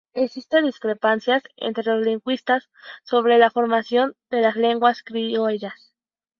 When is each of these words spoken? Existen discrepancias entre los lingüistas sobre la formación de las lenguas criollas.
Existen 0.15 0.65
discrepancias 0.65 1.43
entre 1.57 1.83
los 1.93 2.03
lingüistas 2.03 2.71
sobre 3.03 3.37
la 3.37 3.51
formación 3.51 4.15
de 4.31 4.41
las 4.41 4.55
lenguas 4.55 5.03
criollas. 5.03 5.93